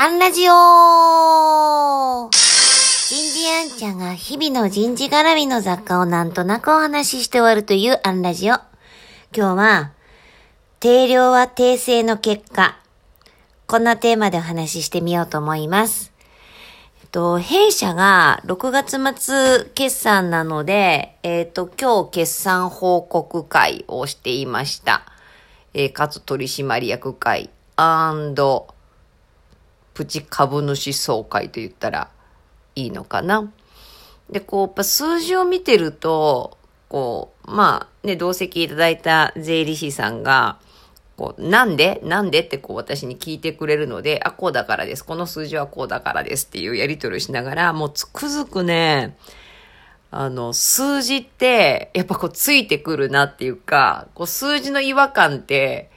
[0.00, 0.52] アンラジオ
[2.30, 8.54] 人事アンちゃんが日々の人事絡みの雑貨をなんとなくお話しして終わるというアンラジオ。
[9.34, 9.92] 今日は、
[10.78, 12.78] 定量は訂正の結果。
[13.66, 16.12] こんなテーマでお話ししてみようと思います。
[17.02, 25.02] えっと、弊社が6月末決算なので、えっと、今日決算報告会をしていました。
[25.74, 27.50] えー、かつ取締役会
[29.98, 32.08] プチ株主総会と言ったら
[32.76, 33.50] いいのかな。
[34.30, 36.56] で、こう、やっぱ数字を見てると、
[36.88, 40.60] こう、まあね、同席いただいた税理士さんが、
[41.16, 42.00] こう、なんで？
[42.04, 42.42] なんで？
[42.42, 45.04] ってこう私に聞いてくれるので、あ、こうだからです。
[45.04, 49.16] この数字はこうだからですっていうやり取りをしながら、もうつくづくね、
[50.12, 55.90] あの、数字って、やっぱこうついてくるなっていうか、こう数字の違和感って、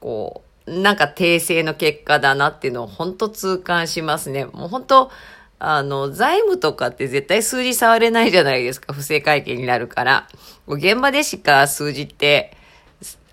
[0.00, 4.46] こう、なんか訂正の結果だなっていうのを本当痛感しますね。
[4.46, 5.10] もう本当、
[5.58, 8.92] あの、財務とかって絶対数字触れないじゃないですか。
[8.92, 10.28] 不正会計になるから。
[10.66, 12.56] 現場でしか数字って、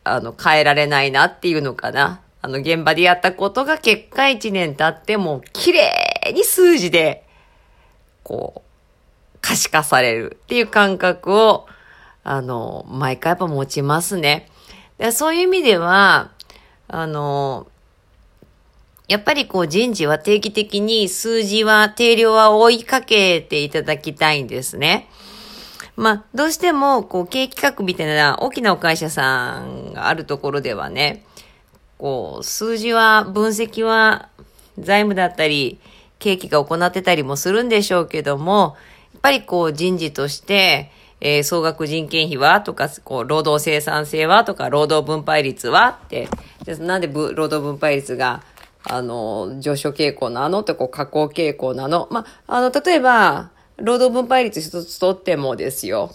[0.04, 2.22] あの、変えられないなっていうのかな。
[2.42, 7.26] あの、現場でやったことが結果1年経っても、綺麗に数字で、
[8.24, 11.68] こう、可視化されるっていう感覚を、
[12.24, 14.50] あの、毎回やっぱ持ちますね。
[15.12, 16.32] そういう意味では、
[16.96, 17.66] あの、
[19.08, 25.10] やっぱりこう人事は定期的に数字は、定量は追いかけていただきたいんですね。
[25.96, 31.26] まあ、どうしても、こう、経営企画みたいな大きなお会社さんがあるところではね、
[31.98, 34.30] こう、数字は、分析は、
[34.78, 35.80] 財務だったり、
[36.20, 38.78] 経営が行ってたりもするんでしょうけども、
[39.14, 40.92] やっぱりこう、人事として、
[41.26, 46.28] えー、総額人件費はとか、こう、労働生産性はとか、労働分配率はって、
[46.82, 48.44] なんで労働分配率が、
[48.84, 56.12] あの、上昇傾向なのって、こう、下降傾向なのまあ、あの、例えば、労働分配率一つとってもですよ。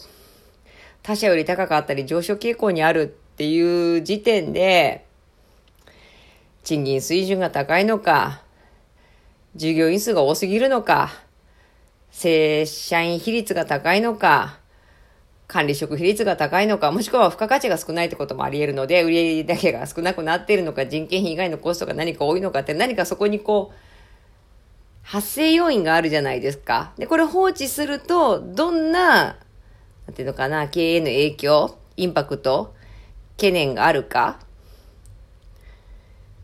[1.02, 5.06] 他社より高かったり上昇傾向にあるっていう時点で、
[6.64, 8.42] 賃金水準が高いのか、
[9.56, 11.10] 従業員数が多すぎるのか、
[12.10, 14.58] 正社員比率が高いのか、
[15.48, 23.76] 管理職比率が高いのか、もしくは付加価値が少ないってこともあり得るので、売上だけが少なくなっているのか、人件費以外のコストが何か多いのかって、何かそこにこう、
[25.02, 26.92] 発生要因があるじゃないですか。
[26.98, 29.24] で、これ放置すると、どんな、
[30.06, 32.74] なんていうのかな、経営の影響、インパクト、
[33.38, 34.40] 懸念があるか。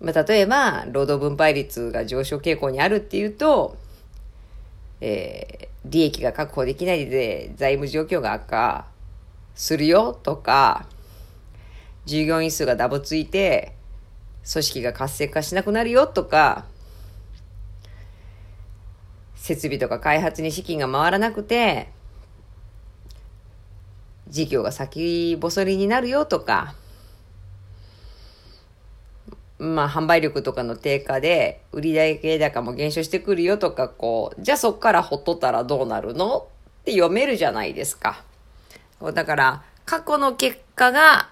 [0.00, 3.76] まあ、例えば、労働分配率が上昇傾向にあるっていうと、
[5.03, 8.87] えー、利益が確保できないで財務状況が悪化
[9.54, 10.87] するよとか、
[12.06, 13.75] 従業員数がダボついて、
[14.50, 16.66] 組織が活性化しなくなるよとか、
[19.37, 21.88] 設備とか開発に資金が回らなくて、
[24.28, 26.75] 事業が先細りになるよとか、
[29.59, 36.48] まあ、販売力とかの低下で、売上高も減少してくるよとか、こう、じゃあそっからほっとったらどうなるの
[36.81, 38.25] って読めるじゃないですか。
[39.00, 41.28] だから、過去の結果が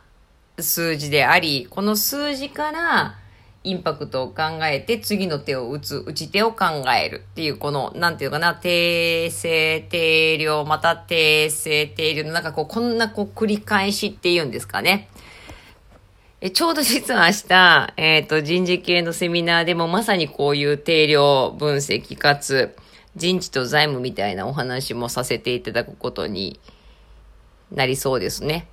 [0.59, 3.17] 数字であり、この数字から
[3.65, 15.09] インパクトを考えて次の手を打つ、打ち手を考えるっていう、この、なんていうかな、訂正、定量、また訂正、定量のなんかこう、こんなこう繰り返しっていうんですかね。
[16.41, 22.75] えちょうど実は明日、えっ、ー、と、人事系のセミナーでもまさにこういう定量分析かつ、
[23.15, 26.59] 人事と財務みたいなお話もさせていただくことに
[27.75, 28.67] なりそうですね。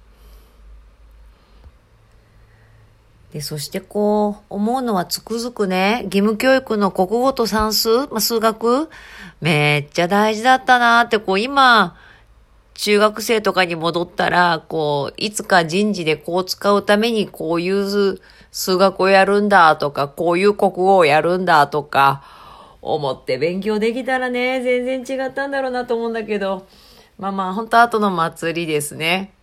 [3.31, 8.89] で、そしてこう、思うのはつくづくね、義務教育の国語と算数、まあ、数学、
[9.39, 11.95] めっちゃ大事だったなって、こう今、
[12.73, 18.19] 中学生とかに戻ったら、こう、いつか人事でこう使うためにこういう
[18.51, 22.23] 数学をやるんだとか、こういう国語をやるんだとか、
[22.81, 26.65] 思って勉強できたらね、全然違ったんだろうなと思うんだけど、
[27.19, 29.33] まあまあ、本当後の祭りですね。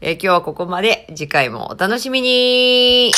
[0.00, 1.08] え、今日はここまで。
[1.16, 3.10] 次回もお楽しみに